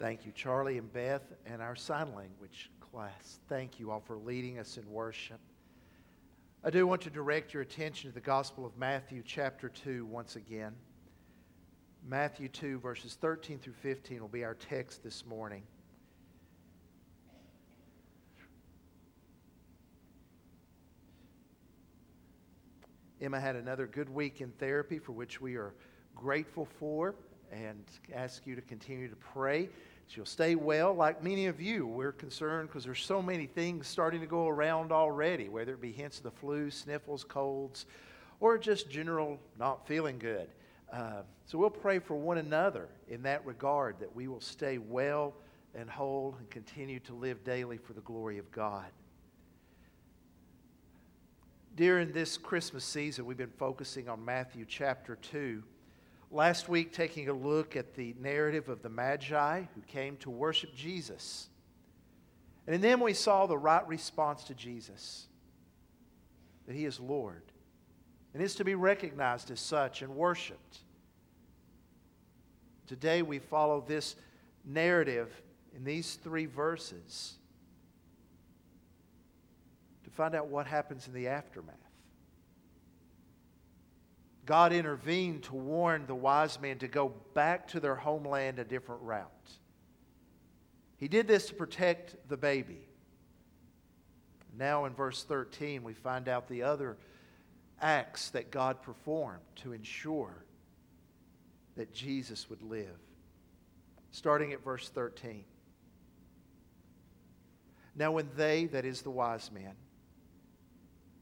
[0.00, 3.38] Thank you, Charlie and Beth, and our sign language class.
[3.50, 5.38] Thank you all for leading us in worship.
[6.64, 10.36] I do want to direct your attention to the Gospel of Matthew, chapter 2, once
[10.36, 10.72] again.
[12.08, 15.64] Matthew 2, verses 13 through 15 will be our text this morning.
[23.20, 25.74] Emma had another good week in therapy for which we are
[26.16, 27.14] grateful for
[27.52, 29.68] and ask you to continue to pray.
[30.10, 31.86] She'll stay well, like many of you.
[31.86, 35.92] We're concerned because there's so many things starting to go around already, whether it be
[35.92, 37.86] hints of the flu, sniffles, colds,
[38.40, 40.48] or just general not feeling good.
[40.92, 45.32] Uh, so we'll pray for one another in that regard that we will stay well
[45.76, 48.90] and whole and continue to live daily for the glory of God.
[51.76, 55.62] During this Christmas season, we've been focusing on Matthew chapter 2
[56.30, 60.74] Last week, taking a look at the narrative of the Magi who came to worship
[60.76, 61.48] Jesus.
[62.66, 65.26] And in them, we saw the right response to Jesus
[66.66, 67.42] that he is Lord
[68.32, 70.78] and is to be recognized as such and worshiped.
[72.86, 74.14] Today, we follow this
[74.64, 75.42] narrative
[75.74, 77.34] in these three verses
[80.04, 81.74] to find out what happens in the aftermath.
[84.50, 89.00] God intervened to warn the wise men to go back to their homeland a different
[89.02, 89.30] route.
[90.96, 92.88] He did this to protect the baby.
[94.58, 96.96] Now, in verse 13, we find out the other
[97.80, 100.44] acts that God performed to ensure
[101.76, 102.98] that Jesus would live.
[104.10, 105.44] Starting at verse 13.
[107.94, 109.76] Now, when they, that is the wise men,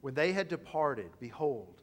[0.01, 1.83] when they had departed, behold,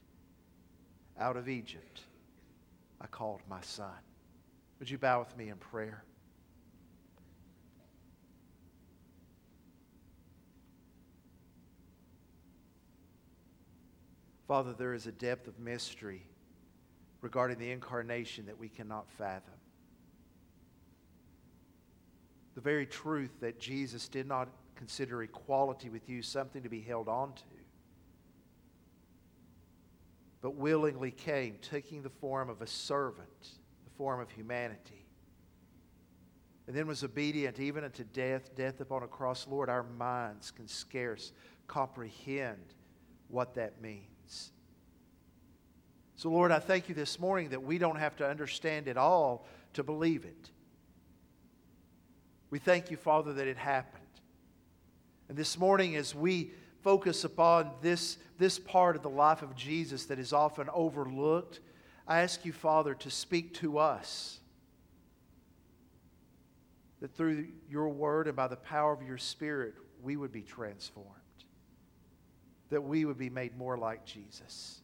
[1.21, 2.01] out of Egypt,
[2.99, 3.93] I called my son.
[4.79, 6.03] Would you bow with me in prayer?
[14.47, 16.23] Father, there is a depth of mystery
[17.21, 19.53] regarding the incarnation that we cannot fathom.
[22.55, 27.07] The very truth that Jesus did not consider equality with you something to be held
[27.07, 27.60] on to
[30.41, 33.47] but willingly came, taking the form of a servant,
[33.85, 35.05] the form of humanity.
[36.67, 39.47] And then was obedient even unto death, death upon a cross.
[39.47, 41.31] Lord, our minds can scarce
[41.67, 42.73] comprehend
[43.27, 44.51] what that means.
[46.15, 49.47] So, Lord, I thank you this morning that we don't have to understand it all
[49.73, 50.51] to believe it.
[52.51, 54.03] We thank you, Father, that it happened.
[55.29, 56.51] And this morning, as we
[56.83, 61.59] focus upon this, this part of the life of Jesus that is often overlooked,
[62.07, 64.39] I ask you, Father, to speak to us.
[66.99, 71.07] That through your word and by the power of your Spirit, we would be transformed.
[72.69, 74.81] That we would be made more like Jesus.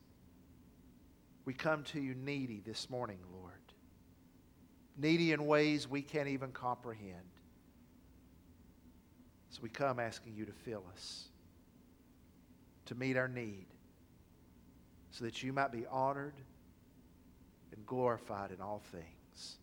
[1.45, 3.53] We come to you needy this morning, Lord.
[4.97, 7.21] Needy in ways we can't even comprehend.
[9.51, 11.29] So we come asking you to fill us
[12.87, 13.65] to meet our need
[15.11, 16.35] so that you might be honored
[17.73, 19.57] and glorified in all things.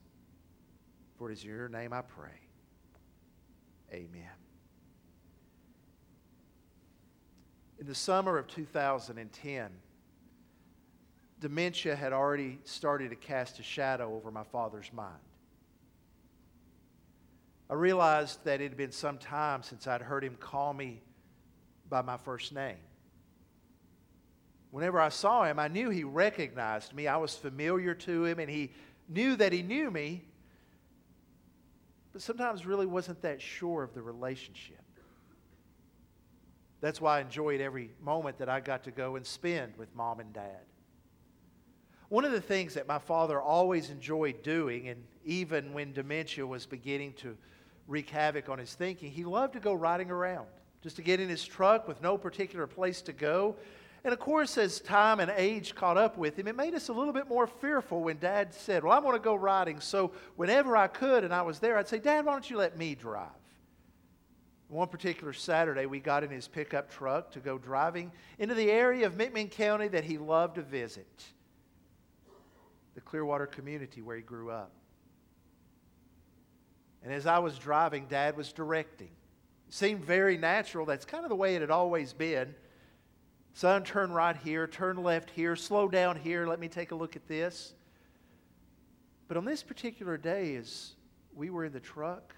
[1.17, 2.41] For it is in your name I pray.
[3.93, 4.23] Amen.
[7.79, 9.71] In the summer of 2010,
[11.41, 15.13] dementia had already started to cast a shadow over my father's mind.
[17.71, 21.03] I realized that it had been some time since I'd heard him call me
[21.89, 22.77] by my first name
[24.75, 27.07] whenever I saw him, I knew he recognized me.
[27.07, 28.73] I was familiar to him, and he
[29.09, 30.25] knew that he knew me,
[32.13, 34.83] but sometimes really wasn't that sure of the relationship.
[36.81, 40.19] That's why I enjoyed every moment that I got to go and spend with mom
[40.19, 40.65] and dad.
[42.09, 46.67] One of the things that my father always enjoyed doing, and even when dementia was
[46.67, 47.37] beginning to
[47.87, 50.49] wreak havoc on his thinking, he loved to go riding around,
[50.83, 53.55] just to get in his truck with no particular place to go
[54.05, 56.93] And of course, as time and age caught up with him, it made us a
[56.93, 59.81] little bit more fearful when Dad said, Well, I'm going to go riding.
[59.81, 62.77] So whenever I could and I was there, I'd say, Dad, why don't you let
[62.77, 63.31] me drive?
[64.69, 69.07] One particular Saturday, we got in his pickup truck to go driving into the area
[69.07, 71.25] of McMinn County that he loved to visit
[72.95, 74.73] the Clearwater community where he grew up.
[77.03, 79.11] And as I was driving, Dad was directing.
[79.69, 80.87] It seemed very natural.
[80.87, 82.55] That's kind of the way it had always been.
[83.57, 87.15] Son, turn right here, turn left here, slow down here, let me take a look
[87.15, 87.73] at this.
[89.29, 90.95] But on this particular day, as
[91.33, 92.35] we were in the truck,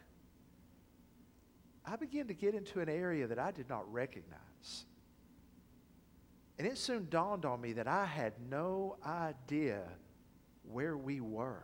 [1.86, 4.84] I began to get into an area that I did not recognize.
[6.58, 9.84] And it soon dawned on me that I had no idea
[10.70, 11.62] where we were.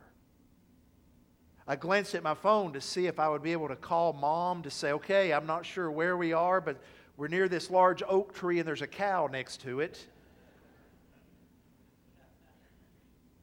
[1.68, 4.62] I glanced at my phone to see if I would be able to call mom
[4.62, 6.80] to say, okay, I'm not sure where we are, but
[7.16, 10.04] we're near this large oak tree and there's a cow next to it.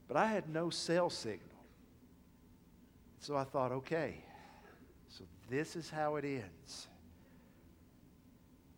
[0.07, 1.45] But I had no cell signal.
[3.19, 4.16] So I thought, okay,
[5.07, 6.88] so this is how it ends.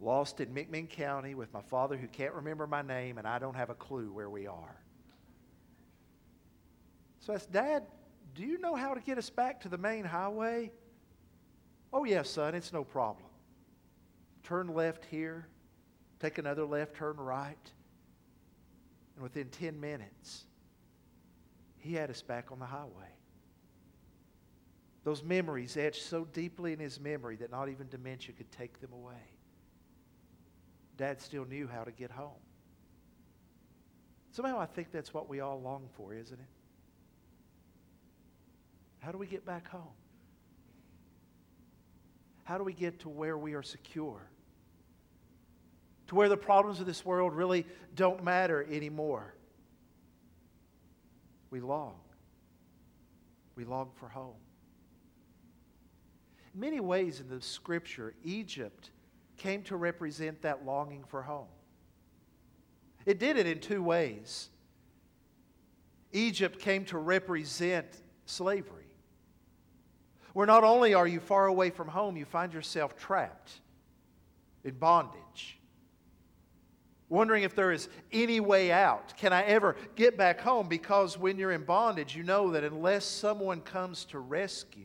[0.02, 3.56] Lost in McMinn County with my father who can't remember my name, and I don't
[3.56, 4.76] have a clue where we are.
[7.20, 7.84] So I said, Dad,
[8.34, 10.72] do you know how to get us back to the main highway?
[11.94, 13.31] Oh, yes, son, it's no problem
[14.44, 15.48] turn left here,
[16.20, 17.72] take another left, turn right.
[19.16, 20.46] And within 10 minutes,
[21.80, 23.12] he had us back on the highway.
[25.04, 28.94] Those memories etched so deeply in his memory that not even dementia could take them
[28.94, 29.38] away.
[30.98, 32.40] Dad still knew how to get home.
[34.32, 36.46] Somehow I think that's what we all long for, isn't it?
[39.00, 39.90] How do we get back home?
[42.44, 44.30] How do we get to where we are secure?
[46.08, 47.66] To where the problems of this world really
[47.96, 49.34] don't matter anymore.
[51.50, 51.96] We long.
[53.56, 54.36] We long for home.
[56.54, 58.92] In many ways in the scripture, Egypt
[59.38, 61.48] came to represent that longing for home.
[63.06, 64.50] It did it in two ways.
[66.12, 67.88] Egypt came to represent
[68.26, 68.81] slavery
[70.34, 73.52] where not only are you far away from home, you find yourself trapped
[74.64, 75.58] in bondage.
[77.10, 79.18] Wondering if there is any way out.
[79.18, 80.70] Can I ever get back home?
[80.70, 84.84] Because when you're in bondage, you know that unless someone comes to rescue,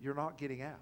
[0.00, 0.78] you're not getting out.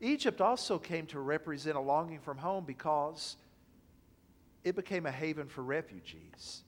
[0.00, 3.36] Egypt also came to represent a longing from home because
[4.64, 6.62] it became a haven for refugees.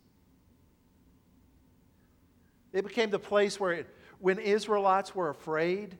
[2.72, 5.96] It became the place where, it, when Israelites were afraid,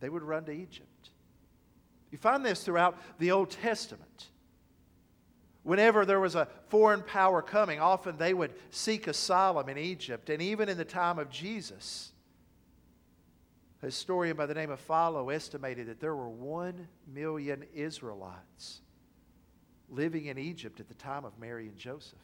[0.00, 1.10] they would run to Egypt.
[2.10, 4.28] You find this throughout the Old Testament.
[5.62, 10.30] Whenever there was a foreign power coming, often they would seek asylum in Egypt.
[10.30, 12.12] And even in the time of Jesus,
[13.82, 18.80] a historian by the name of Philo estimated that there were one million Israelites
[19.88, 22.18] living in Egypt at the time of Mary and Joseph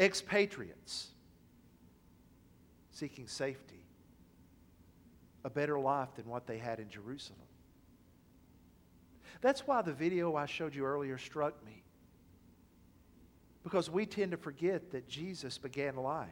[0.00, 1.08] expatriates
[2.90, 3.84] seeking safety,
[5.44, 7.40] a better life than what they had in Jerusalem.
[9.40, 11.82] That's why the video I showed you earlier struck me.
[13.62, 16.28] Because we tend to forget that Jesus began life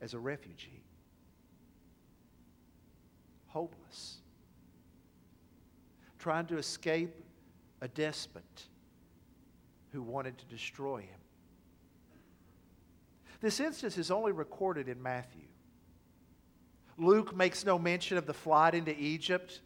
[0.00, 0.82] as a refugee,
[3.48, 4.18] homeless,
[6.18, 7.14] trying to escape
[7.80, 8.64] a despot
[9.92, 11.23] who wanted to destroy him.
[13.44, 15.44] This instance is only recorded in Matthew.
[16.96, 19.60] Luke makes no mention of the flight into Egypt.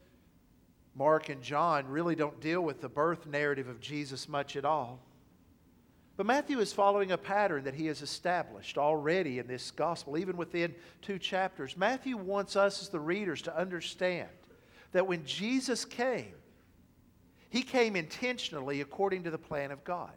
[0.97, 4.99] Mark and John really don't deal with the birth narrative of Jesus much at all.
[6.17, 10.37] But Matthew is following a pattern that he has established already in this gospel, even
[10.37, 11.77] within two chapters.
[11.77, 14.27] Matthew wants us as the readers to understand
[14.91, 16.35] that when Jesus came,
[17.49, 20.11] he came intentionally according to the plan of God.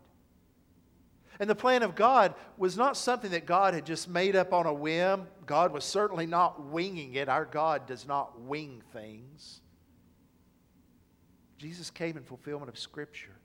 [1.41, 4.67] And the plan of God was not something that God had just made up on
[4.67, 5.25] a whim.
[5.47, 7.27] God was certainly not winging it.
[7.27, 9.61] Our God does not wing things.
[11.57, 13.35] Jesus came in fulfillment of Scripture.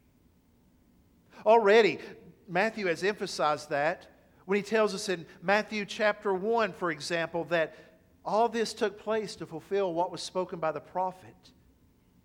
[1.46, 1.98] Already,
[2.46, 4.06] Matthew has emphasized that
[4.44, 7.76] when he tells us in Matthew chapter 1, for example, that
[8.26, 11.34] all this took place to fulfill what was spoken by the prophet.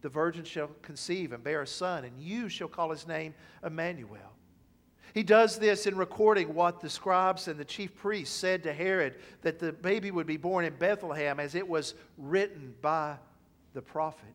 [0.01, 3.33] The virgin shall conceive and bear a son, and you shall call his name
[3.65, 4.30] Emmanuel.
[5.13, 9.15] He does this in recording what the scribes and the chief priests said to Herod
[9.41, 13.17] that the baby would be born in Bethlehem as it was written by
[13.73, 14.25] the prophet.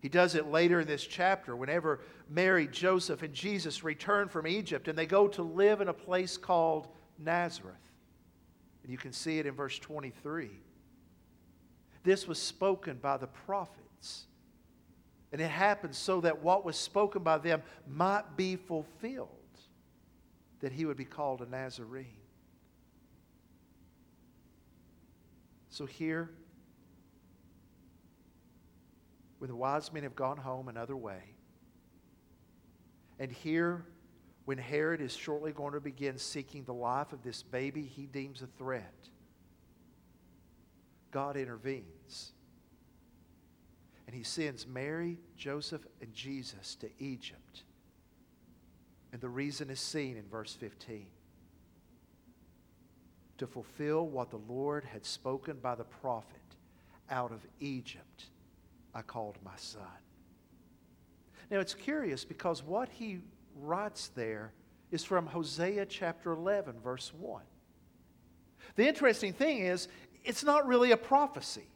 [0.00, 4.88] He does it later in this chapter whenever Mary, Joseph, and Jesus return from Egypt
[4.88, 6.88] and they go to live in a place called
[7.18, 7.76] Nazareth.
[8.82, 10.50] And you can see it in verse 23.
[12.02, 14.26] This was spoken by the prophets.
[15.30, 19.28] And it happened so that what was spoken by them might be fulfilled,
[20.62, 22.06] that he would be called a Nazarene.
[25.68, 26.30] So here,
[29.38, 31.34] when the wise men have gone home another way,
[33.18, 33.84] and here,
[34.44, 38.40] when Herod is shortly going to begin seeking the life of this baby he deems
[38.40, 39.08] a threat,
[41.10, 42.32] God intervenes.
[44.06, 47.64] And he sends Mary, Joseph, and Jesus to Egypt.
[49.12, 51.06] And the reason is seen in verse 15
[53.38, 56.40] to fulfill what the Lord had spoken by the prophet
[57.10, 58.26] out of Egypt,
[58.94, 59.82] I called my son.
[61.50, 63.20] Now it's curious because what he
[63.60, 64.52] writes there
[64.90, 67.42] is from Hosea chapter 11, verse 1.
[68.76, 69.88] The interesting thing is,
[70.24, 71.66] it's not really a prophecy.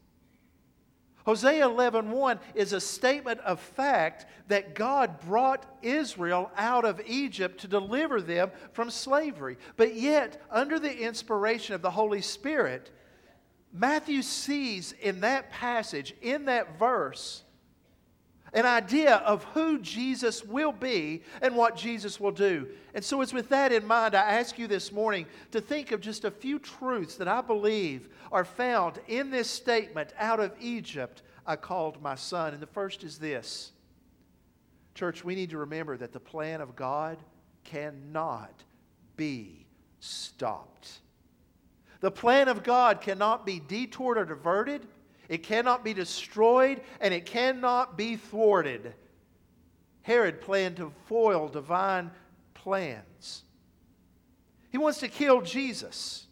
[1.27, 7.69] Hosea 11:1 is a statement of fact that God brought Israel out of Egypt to
[7.69, 9.59] deliver them from slavery.
[9.77, 12.93] But yet, under the inspiration of the Holy Spirit,
[13.73, 17.43] Matthew sees in that passage, in that verse,
[18.53, 22.69] an idea of who Jesus will be and what Jesus will do.
[22.95, 26.01] And so, it's with that in mind, I ask you this morning to think of
[26.01, 31.23] just a few truths that I believe are found in this statement out of Egypt,
[31.47, 32.55] I called my son.
[32.55, 33.73] And the first is this
[34.95, 37.19] Church, we need to remember that the plan of God
[37.65, 38.65] cannot
[39.17, 39.67] be
[40.01, 41.01] stopped.
[42.01, 44.87] The plan of God cannot be detoured or diverted.
[45.29, 48.95] It cannot be destroyed and it cannot be thwarted.
[50.03, 52.11] Herod planned to foil divine
[52.55, 53.43] plans.
[54.71, 56.27] He wants to kill Jesus.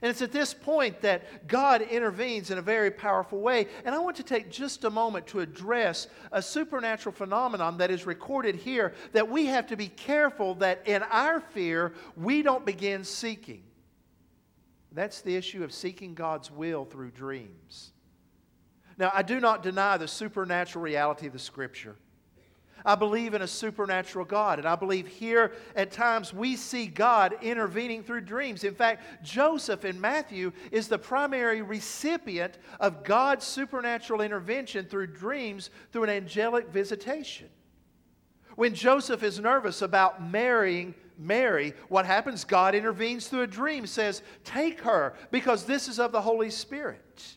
[0.00, 3.68] And it's at this point that God intervenes in a very powerful way.
[3.84, 8.06] And I want to take just a moment to address a supernatural phenomenon that is
[8.06, 13.04] recorded here that we have to be careful that in our fear we don't begin
[13.04, 13.62] seeking.
[14.94, 17.92] That's the issue of seeking God's will through dreams.
[18.96, 21.96] Now, I do not deny the supernatural reality of the Scripture.
[22.86, 27.34] I believe in a supernatural God, and I believe here at times we see God
[27.40, 28.62] intervening through dreams.
[28.62, 35.70] In fact, Joseph in Matthew is the primary recipient of God's supernatural intervention through dreams
[35.92, 37.48] through an angelic visitation.
[38.56, 42.44] When Joseph is nervous about marrying Mary, what happens?
[42.44, 47.36] God intervenes through a dream, says, Take her, because this is of the Holy Spirit.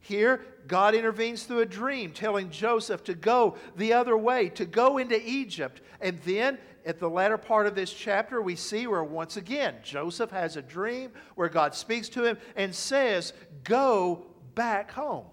[0.00, 4.98] Here, God intervenes through a dream, telling Joseph to go the other way, to go
[4.98, 5.80] into Egypt.
[6.00, 10.30] And then, at the latter part of this chapter, we see where once again Joseph
[10.30, 13.32] has a dream where God speaks to him and says,
[13.64, 15.26] Go back home.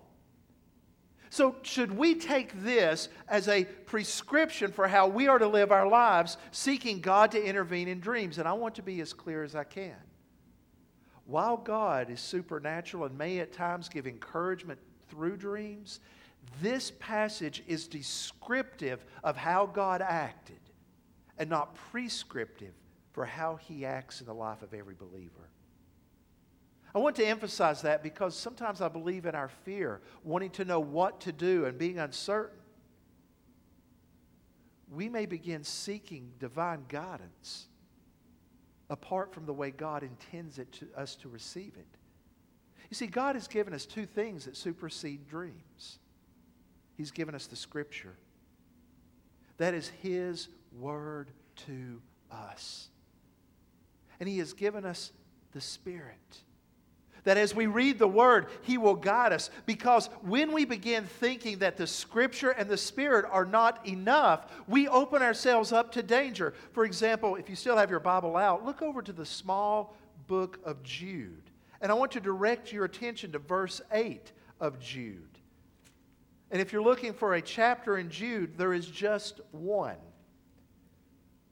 [1.29, 5.87] So, should we take this as a prescription for how we are to live our
[5.87, 8.39] lives, seeking God to intervene in dreams?
[8.39, 9.95] And I want to be as clear as I can.
[11.25, 15.99] While God is supernatural and may at times give encouragement through dreams,
[16.61, 20.59] this passage is descriptive of how God acted
[21.37, 22.73] and not prescriptive
[23.13, 25.49] for how he acts in the life of every believer.
[26.93, 30.79] I want to emphasize that because sometimes I believe in our fear, wanting to know
[30.79, 32.57] what to do and being uncertain.
[34.91, 37.67] We may begin seeking divine guidance
[38.89, 41.85] apart from the way God intends it to us to receive it.
[42.89, 45.99] You see, God has given us two things that supersede dreams.
[46.97, 48.15] He's given us the Scripture.
[49.57, 51.29] That is His Word
[51.67, 52.87] to us.
[54.19, 55.11] And He has given us
[55.51, 56.41] the Spirit.
[57.23, 59.49] That as we read the Word, He will guide us.
[59.65, 64.87] Because when we begin thinking that the Scripture and the Spirit are not enough, we
[64.87, 66.53] open ourselves up to danger.
[66.71, 69.95] For example, if you still have your Bible out, look over to the small
[70.27, 71.49] book of Jude.
[71.81, 75.25] And I want to direct your attention to verse 8 of Jude.
[76.51, 79.97] And if you're looking for a chapter in Jude, there is just one.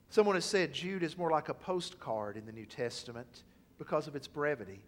[0.10, 3.44] Someone has said Jude is more like a postcard in the New Testament
[3.78, 4.82] because of its brevity.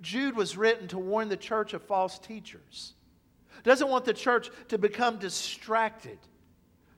[0.00, 2.94] Jude was written to warn the church of false teachers.
[3.62, 6.18] Doesn't want the church to become distracted,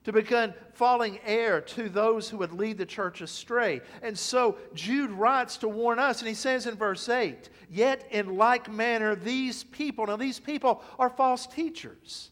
[0.04, 3.80] to become falling heir to those who would lead the church astray.
[4.02, 8.36] And so Jude writes to warn us, and he says in verse 8, Yet in
[8.36, 12.30] like manner, these people, now these people are false teachers.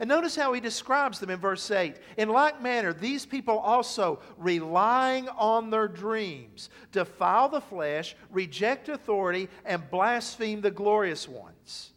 [0.00, 1.96] And notice how he describes them in verse 8.
[2.16, 9.48] In like manner, these people also, relying on their dreams, defile the flesh, reject authority,
[9.64, 11.92] and blaspheme the glorious ones.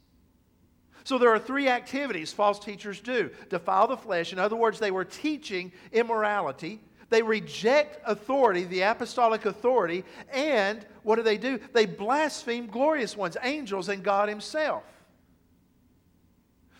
[1.04, 4.32] So there are three activities false teachers do defile the flesh.
[4.32, 6.80] In other words, they were teaching immorality.
[7.10, 11.58] They reject authority, the apostolic authority, and what do they do?
[11.72, 14.84] They blaspheme glorious ones, angels, and God Himself.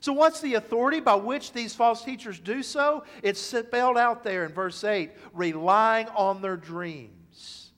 [0.01, 3.05] So, what's the authority by which these false teachers do so?
[3.23, 7.73] It's spelled out there in verse 8 relying on their dreams.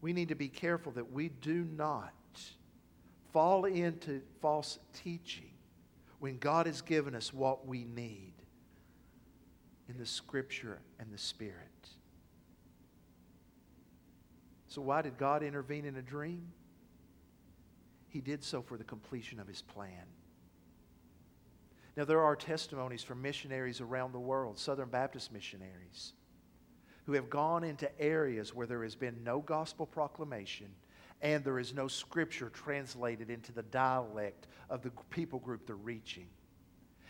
[0.00, 2.12] We need to be careful that we do not
[3.32, 5.52] fall into false teaching
[6.18, 8.32] when God has given us what we need
[9.88, 11.54] in the Scripture and the Spirit.
[14.66, 16.52] So, why did God intervene in a dream?
[18.10, 20.04] He did so for the completion of His plan.
[21.96, 26.12] Now, there are testimonies from missionaries around the world, Southern Baptist missionaries,
[27.06, 30.68] who have gone into areas where there has been no gospel proclamation
[31.22, 36.26] and there is no scripture translated into the dialect of the people group they're reaching.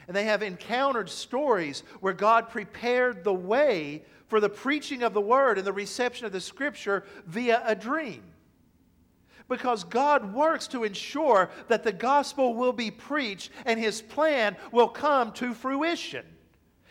[0.09, 5.21] And they have encountered stories where God prepared the way for the preaching of the
[5.21, 8.23] word and the reception of the scripture via a dream.
[9.51, 14.89] Because God works to ensure that the gospel will be preached and his plan will
[14.89, 16.25] come to fruition.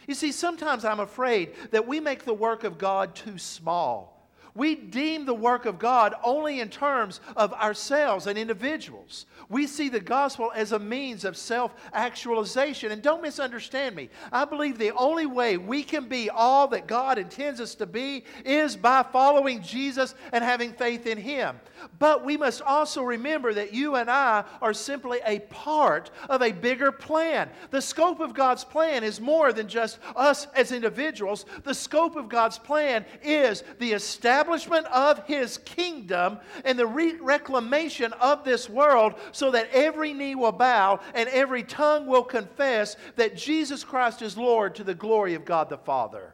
[0.07, 4.18] You see, sometimes I'm afraid that we make the work of God too small
[4.59, 9.25] we deem the work of God only in terms of ourselves and individuals.
[9.47, 12.91] We see the gospel as a means of self actualization.
[12.91, 14.09] And don't misunderstand me.
[14.33, 18.25] I believe the only way we can be all that God intends us to be
[18.43, 21.57] is by following Jesus and having faith in Him.
[21.97, 26.51] But we must also remember that you and I are simply a part of a
[26.51, 27.49] bigger plan.
[27.71, 32.27] The scope of God's plan is more than just us as individuals, the scope of
[32.27, 39.15] God's plan is the establishment of His kingdom and the re- reclamation of this world
[39.31, 44.37] so that every knee will bow and every tongue will confess that Jesus Christ is
[44.37, 46.33] Lord to the glory of God the Father.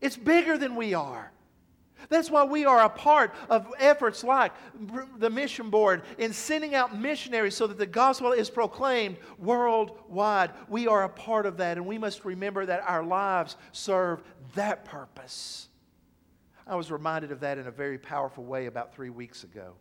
[0.00, 1.32] It's bigger than we are.
[2.08, 4.52] That's why we are a part of efforts like
[5.18, 10.50] the Mission Board in sending out missionaries so that the gospel is proclaimed worldwide.
[10.68, 14.22] We are a part of that, and we must remember that our lives serve
[14.54, 15.68] that purpose.
[16.66, 19.74] I was reminded of that in a very powerful way about three weeks ago.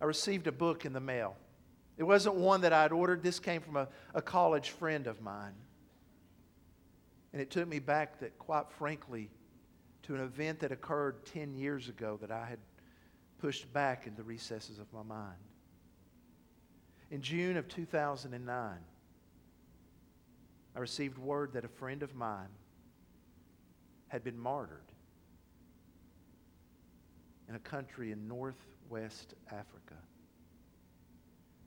[0.00, 1.36] I received a book in the mail.
[1.96, 5.54] It wasn't one that I'd ordered, this came from a, a college friend of mine.
[7.32, 9.30] And it took me back that, quite frankly,
[10.04, 12.58] to an event that occurred 10 years ago that I had
[13.38, 15.38] pushed back in the recesses of my mind.
[17.10, 18.78] In June of 2009,
[20.76, 22.48] I received word that a friend of mine
[24.08, 24.93] had been martyred
[27.48, 29.96] in a country in northwest Africa.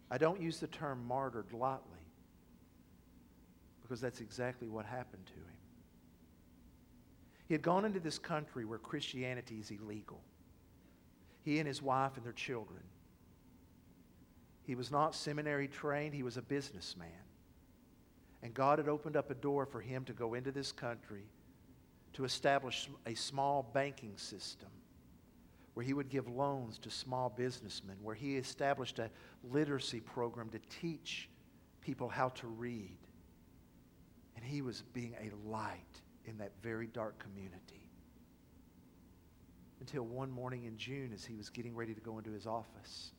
[0.10, 1.82] I don't use the term martyred lightly
[3.82, 5.58] because that's exactly what happened to him.
[7.48, 10.22] He had gone into this country where Christianity is illegal.
[11.44, 12.84] He and his wife and their children.
[14.64, 17.08] He was not seminary trained, he was a businessman.
[18.44, 21.24] And God had opened up a door for him to go into this country
[22.14, 24.70] to establish a small banking system
[25.78, 29.12] where he would give loans to small businessmen, where he established a
[29.44, 31.30] literacy program to teach
[31.82, 32.98] people how to read.
[34.36, 37.92] And he was being a light in that very dark community.
[39.80, 43.12] Until one morning in June, as he was getting ready to go into his office,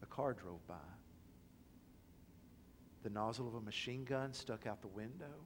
[0.00, 0.76] a car drove by.
[3.02, 5.42] The nozzle of a machine gun stuck out the window,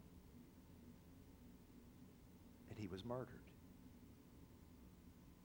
[2.68, 3.33] and he was murdered.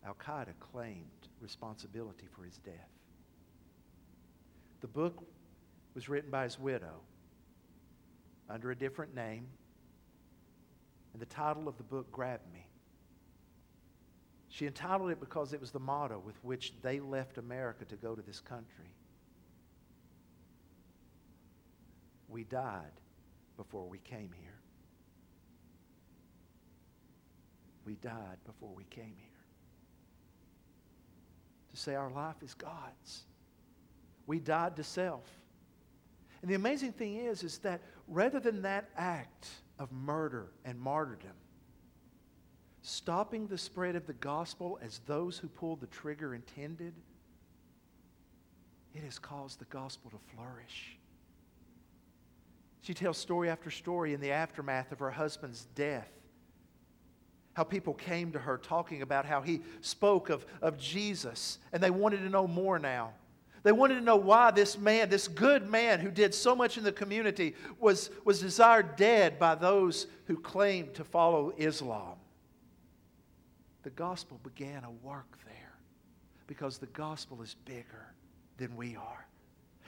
[0.09, 2.89] Al Qaeda claimed responsibility for his death.
[4.81, 5.23] The book
[5.93, 7.01] was written by his widow
[8.49, 9.45] under a different name,
[11.13, 12.65] and the title of the book grabbed me.
[14.47, 18.15] She entitled it because it was the motto with which they left America to go
[18.15, 18.95] to this country.
[22.27, 22.99] We died
[23.57, 24.59] before we came here.
[27.85, 29.28] We died before we came here.
[31.71, 33.23] To say our life is God's.
[34.25, 35.27] We died to self.
[36.41, 41.33] And the amazing thing is, is that rather than that act of murder and martyrdom,
[42.81, 46.93] stopping the spread of the gospel as those who pulled the trigger intended,
[48.93, 50.97] it has caused the gospel to flourish.
[52.81, 56.09] She tells story after story in the aftermath of her husband's death.
[57.59, 61.89] How people came to her talking about how he spoke of, of Jesus, and they
[61.89, 63.11] wanted to know more now.
[63.63, 66.85] They wanted to know why this man, this good man who did so much in
[66.85, 72.15] the community, was, was desired dead by those who claimed to follow Islam.
[73.83, 75.75] The gospel began a work there
[76.47, 78.13] because the gospel is bigger
[78.55, 79.27] than we are.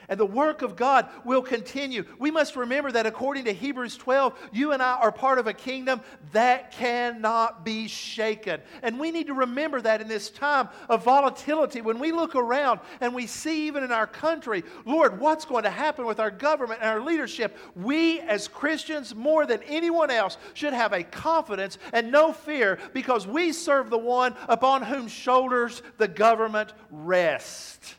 [0.09, 2.05] And the work of God will continue.
[2.19, 5.53] We must remember that according to Hebrews 12, you and I are part of a
[5.53, 8.61] kingdom that cannot be shaken.
[8.83, 12.79] And we need to remember that in this time of volatility, when we look around
[12.99, 16.81] and we see, even in our country, Lord, what's going to happen with our government
[16.81, 17.57] and our leadership?
[17.75, 23.27] We, as Christians, more than anyone else, should have a confidence and no fear because
[23.27, 27.95] we serve the one upon whose shoulders the government rests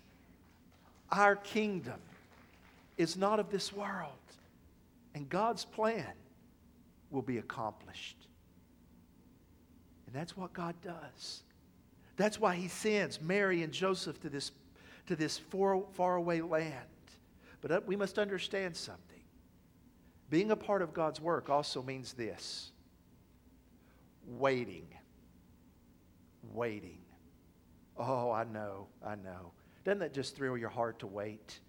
[1.12, 2.00] our kingdom
[2.96, 4.12] is not of this world,
[5.14, 6.12] and God's plan
[7.10, 8.16] will be accomplished.
[10.06, 11.42] And that's what God does.
[12.16, 14.52] That's why He sends Mary and Joseph to this,
[15.06, 16.74] to this far, faraway land.
[17.60, 19.20] But uh, we must understand something.
[20.30, 22.72] Being a part of God's work also means this
[24.26, 24.86] waiting.
[26.52, 26.98] Waiting.
[27.98, 29.52] Oh, I know, I know.
[29.84, 31.60] Doesn't that just thrill your heart to wait?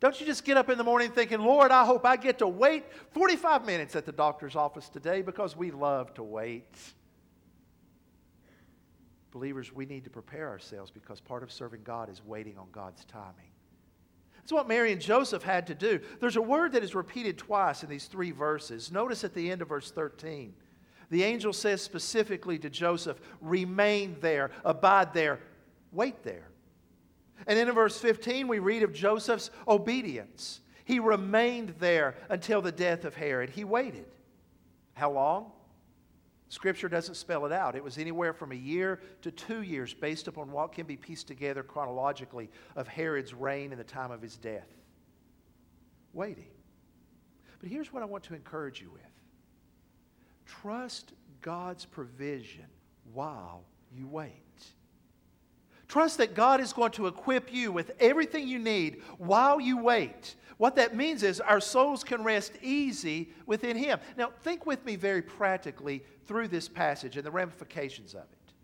[0.00, 2.48] Don't you just get up in the morning thinking, Lord, I hope I get to
[2.48, 6.76] wait 45 minutes at the doctor's office today because we love to wait.
[9.30, 13.04] Believers, we need to prepare ourselves because part of serving God is waiting on God's
[13.04, 13.52] timing.
[14.34, 16.00] That's what Mary and Joseph had to do.
[16.18, 18.90] There's a word that is repeated twice in these three verses.
[18.90, 20.52] Notice at the end of verse 13,
[21.10, 25.38] the angel says specifically to Joseph, Remain there, abide there,
[25.92, 26.48] wait there.
[27.46, 30.60] And then in verse 15, we read of Joseph's obedience.
[30.84, 33.50] He remained there until the death of Herod.
[33.50, 34.06] He waited.
[34.94, 35.52] How long?
[36.48, 37.76] Scripture doesn't spell it out.
[37.76, 41.26] It was anywhere from a year to two years based upon what can be pieced
[41.26, 44.68] together chronologically of Herod's reign and the time of his death.
[46.12, 46.50] Waiting.
[47.58, 49.00] But here's what I want to encourage you with
[50.44, 52.66] trust God's provision
[53.14, 54.41] while you wait.
[55.92, 60.36] Trust that God is going to equip you with everything you need while you wait.
[60.56, 63.98] What that means is our souls can rest easy within Him.
[64.16, 68.54] Now, think with me very practically through this passage and the ramifications of it.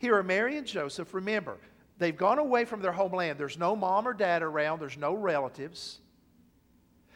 [0.00, 1.14] Here are Mary and Joseph.
[1.14, 1.58] Remember,
[1.98, 3.38] they've gone away from their homeland.
[3.38, 6.00] There's no mom or dad around, there's no relatives.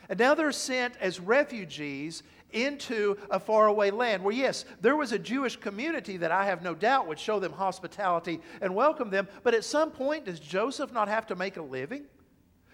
[0.09, 5.19] And now they're sent as refugees into a faraway land where, yes, there was a
[5.19, 9.29] Jewish community that I have no doubt would show them hospitality and welcome them.
[9.43, 12.05] But at some point, does Joseph not have to make a living?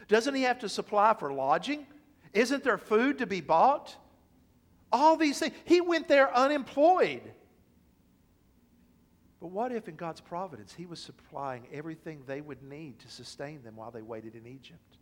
[0.09, 1.87] Doesn't he have to supply for lodging?
[2.33, 3.97] Isn't there food to be bought?
[4.93, 5.55] All these things.
[5.65, 7.23] He went there unemployed.
[9.41, 13.63] But what if, in God's providence, He was supplying everything they would need to sustain
[13.63, 14.97] them while they waited in Egypt?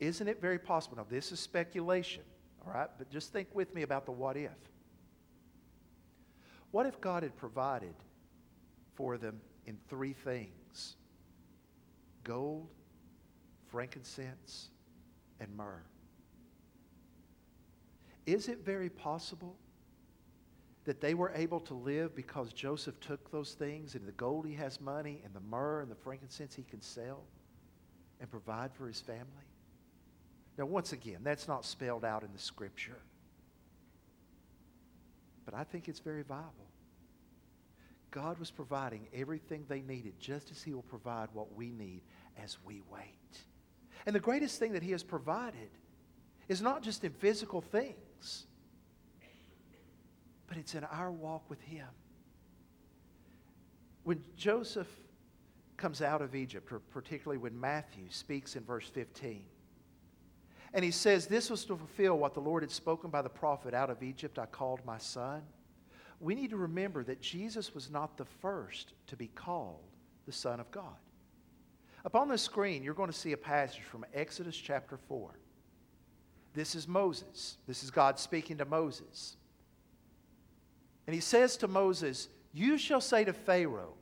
[0.00, 0.96] Isn't it very possible?
[0.96, 2.22] Now, this is speculation.
[2.74, 2.88] Right?
[2.98, 4.50] But just think with me about the what if.
[6.70, 7.94] What if God had provided
[8.94, 10.96] for them in three things
[12.24, 12.68] gold,
[13.70, 14.68] frankincense,
[15.40, 15.82] and myrrh?
[18.26, 19.56] Is it very possible
[20.84, 24.54] that they were able to live because Joseph took those things and the gold he
[24.54, 27.22] has money and the myrrh and the frankincense he can sell
[28.20, 29.47] and provide for his family?
[30.58, 32.98] Now, once again, that's not spelled out in the scripture.
[35.44, 36.52] But I think it's very viable.
[38.10, 42.02] God was providing everything they needed just as He will provide what we need
[42.42, 43.38] as we wait.
[44.04, 45.70] And the greatest thing that He has provided
[46.48, 48.46] is not just in physical things,
[50.48, 51.86] but it's in our walk with Him.
[54.02, 54.88] When Joseph
[55.76, 59.44] comes out of Egypt, or particularly when Matthew speaks in verse 15,
[60.74, 63.74] and he says, This was to fulfill what the Lord had spoken by the prophet
[63.74, 65.42] out of Egypt, I called my son.
[66.20, 69.84] We need to remember that Jesus was not the first to be called
[70.26, 70.96] the Son of God.
[72.04, 75.30] Upon the screen, you're going to see a passage from Exodus chapter 4.
[76.54, 77.56] This is Moses.
[77.66, 79.36] This is God speaking to Moses.
[81.06, 83.94] And he says to Moses, You shall say to Pharaoh,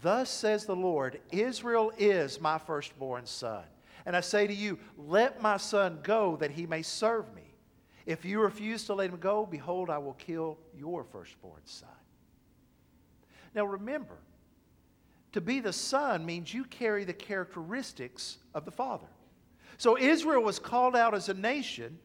[0.00, 3.64] Thus says the Lord, Israel is my firstborn son
[4.06, 7.54] And I say to you, let my son go that he may serve me.
[8.06, 11.88] If you refuse to let him go, behold, I will kill your firstborn son.
[13.54, 14.18] Now remember,
[15.32, 19.06] to be the son means you carry the characteristics of the father.
[19.78, 21.98] So Israel was called out as a nation,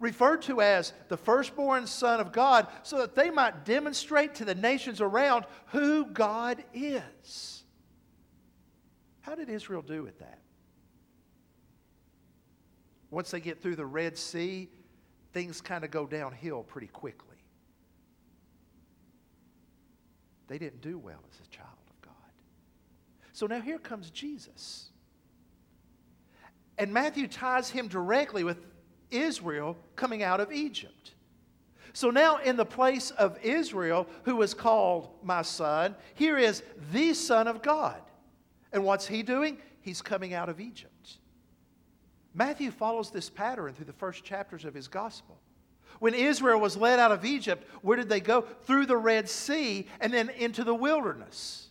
[0.00, 4.54] referred to as the firstborn son of God, so that they might demonstrate to the
[4.54, 7.62] nations around who God is.
[9.20, 10.40] How did Israel do with that?
[13.10, 14.68] Once they get through the Red Sea,
[15.32, 17.36] things kind of go downhill pretty quickly.
[20.48, 22.14] They didn't do well as a child of God.
[23.32, 24.90] So now here comes Jesus.
[26.78, 28.58] And Matthew ties him directly with
[29.10, 31.12] Israel coming out of Egypt.
[31.92, 37.14] So now, in the place of Israel, who was called my son, here is the
[37.14, 38.00] Son of God.
[38.72, 39.58] And what's he doing?
[39.80, 40.92] He's coming out of Egypt.
[42.34, 45.38] Matthew follows this pattern through the first chapters of his gospel.
[45.98, 48.42] When Israel was led out of Egypt, where did they go?
[48.42, 51.68] Through the Red Sea and then into the wilderness.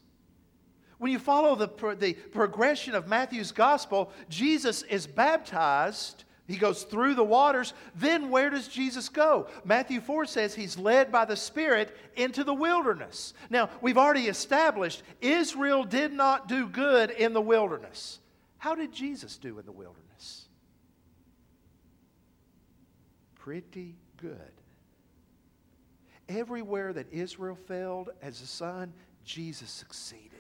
[0.98, 6.24] When you follow the, the progression of Matthew's gospel, Jesus is baptized.
[6.48, 7.74] He goes through the waters.
[7.96, 9.48] Then where does Jesus go?
[9.64, 13.34] Matthew 4 says he's led by the Spirit into the wilderness.
[13.50, 18.20] Now, we've already established Israel did not do good in the wilderness.
[18.58, 20.07] How did Jesus do in the wilderness?
[23.48, 24.52] Pretty good.
[26.28, 28.92] Everywhere that Israel failed as a son,
[29.24, 30.34] Jesus succeeded.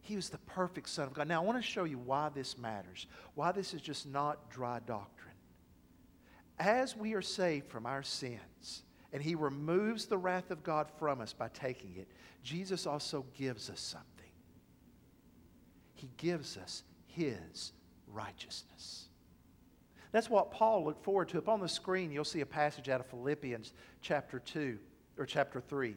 [0.00, 1.26] He was the perfect Son of God.
[1.26, 4.78] Now, I want to show you why this matters, why this is just not dry
[4.86, 5.34] doctrine.
[6.60, 11.20] As we are saved from our sins, and He removes the wrath of God from
[11.20, 12.06] us by taking it,
[12.44, 14.06] Jesus also gives us something.
[15.94, 17.72] He gives us His
[18.06, 19.05] righteousness.
[20.16, 21.36] That's what Paul looked forward to.
[21.36, 24.78] Up on the screen, you'll see a passage out of Philippians chapter 2
[25.18, 25.94] or chapter 3.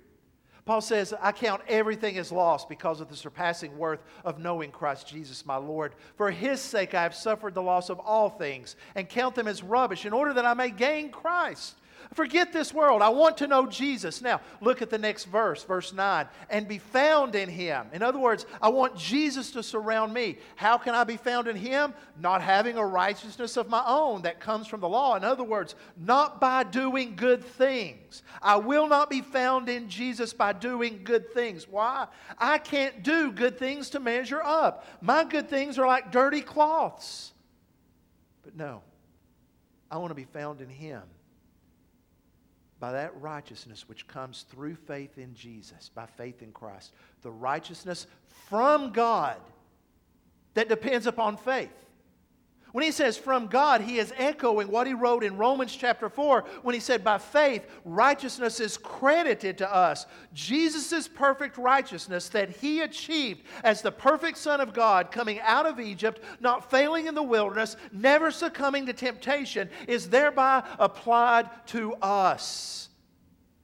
[0.65, 5.07] Paul says, I count everything as lost because of the surpassing worth of knowing Christ
[5.07, 5.93] Jesus my Lord.
[6.17, 9.63] For his sake I have suffered the loss of all things and count them as
[9.63, 11.78] rubbish in order that I may gain Christ
[12.13, 13.01] Forget this world.
[13.01, 14.21] I want to know Jesus.
[14.21, 16.27] Now, look at the next verse, verse 9.
[16.49, 17.87] And be found in him.
[17.93, 20.37] In other words, I want Jesus to surround me.
[20.55, 21.93] How can I be found in him?
[22.19, 25.15] Not having a righteousness of my own that comes from the law.
[25.15, 28.23] In other words, not by doing good things.
[28.41, 31.67] I will not be found in Jesus by doing good things.
[31.67, 32.07] Why?
[32.39, 34.85] I can't do good things to measure up.
[35.01, 37.33] My good things are like dirty cloths.
[38.41, 38.81] But no,
[39.91, 41.03] I want to be found in him
[42.79, 46.93] by that righteousness which comes through faith in Jesus, by faith in Christ.
[47.21, 48.07] The righteousness
[48.47, 49.37] from God
[50.53, 51.73] that depends upon faith.
[52.71, 56.43] When he says from God, he is echoing what he wrote in Romans chapter 4
[56.61, 60.05] when he said, By faith, righteousness is credited to us.
[60.33, 65.79] Jesus' perfect righteousness that he achieved as the perfect Son of God coming out of
[65.79, 72.88] Egypt, not failing in the wilderness, never succumbing to temptation, is thereby applied to us.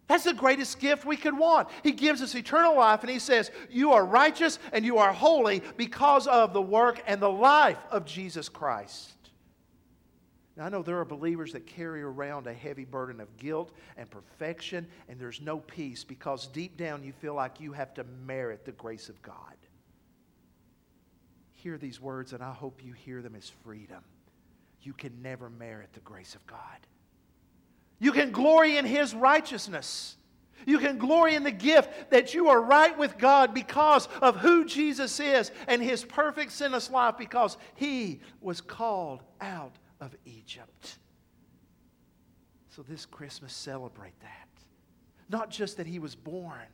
[0.08, 1.68] That's the greatest gift we could want.
[1.82, 5.63] He gives us eternal life, and He says, You are righteous and you are holy
[5.78, 9.13] because of the work and the life of Jesus Christ.
[10.56, 14.10] Now, I know there are believers that carry around a heavy burden of guilt and
[14.10, 18.63] perfection, and there's no peace because deep down you feel like you have to merit
[18.63, 19.56] the grace of God.
[21.54, 24.04] Hear these words, and I hope you hear them as freedom.
[24.82, 26.60] You can never merit the grace of God.
[28.00, 30.18] You can glory in His righteousness.
[30.66, 34.66] You can glory in the gift that you are right with God because of who
[34.66, 40.98] Jesus is and His perfect sinless life because He was called out of Egypt.
[42.76, 44.50] So this Christmas, celebrate that.
[45.30, 46.68] Not just that He was born,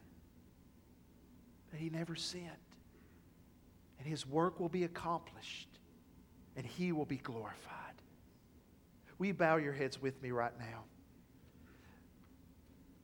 [1.70, 2.46] but He never sinned.
[4.00, 5.68] And His work will be accomplished
[6.56, 7.56] and He will be glorified.
[9.20, 10.86] Will you bow your heads with me right now?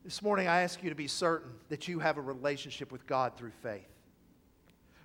[0.04, 3.36] This morning, I ask you to be certain that you have a relationship with God
[3.36, 3.88] through faith.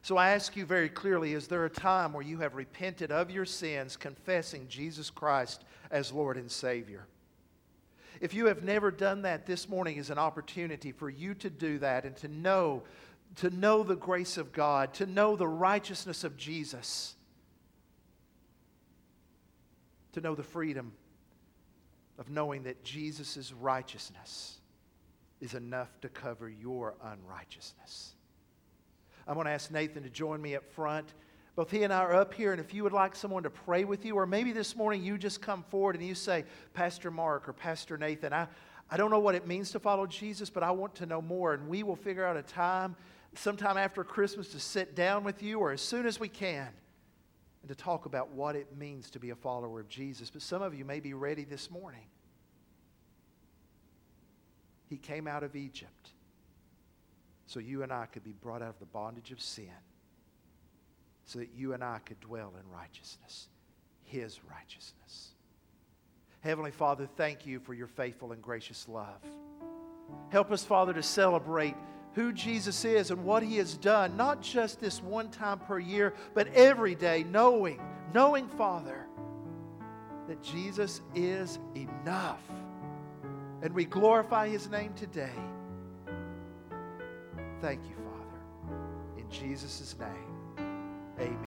[0.01, 3.32] So I ask you very clearly is there a time where you have repented of
[3.32, 7.08] your sins, confessing Jesus Christ as Lord and Savior?
[8.21, 11.79] If you have never done that, this morning is an opportunity for you to do
[11.79, 12.84] that and to know,
[13.38, 17.15] to know the grace of God, to know the righteousness of Jesus,
[20.12, 20.91] to know the freedom
[22.19, 24.60] of knowing that Jesus' righteousness
[25.43, 28.15] is enough to cover your unrighteousness.
[29.27, 31.13] I'm going to ask Nathan to join me up front.
[31.58, 33.84] Both he and I are up here, and if you would like someone to pray
[33.84, 37.49] with you, or maybe this morning you just come forward and you say, Pastor Mark
[37.49, 38.47] or Pastor Nathan, I,
[38.89, 41.53] I don't know what it means to follow Jesus, but I want to know more,
[41.53, 42.95] and we will figure out a time
[43.36, 46.69] sometime after Christmas to sit down with you or as soon as we can
[47.62, 50.29] and to talk about what it means to be a follower of Jesus.
[50.29, 52.06] But some of you may be ready this morning.
[54.93, 56.12] He came out of Egypt
[57.47, 59.65] so you and I could be brought out of the bondage of sin,
[61.25, 63.47] so that you and I could dwell in righteousness,
[64.03, 65.29] His righteousness.
[66.41, 69.17] Heavenly Father, thank you for your faithful and gracious love.
[70.29, 71.73] Help us, Father, to celebrate
[72.13, 76.13] who Jesus is and what He has done, not just this one time per year,
[76.36, 77.82] but every day, knowing,
[78.13, 79.08] knowing, Father,
[80.27, 82.43] that Jesus is enough.
[83.63, 85.32] And we glorify His name today.
[87.62, 88.78] Thank you, Father.
[89.17, 90.67] In Jesus' name,
[91.17, 91.39] amen.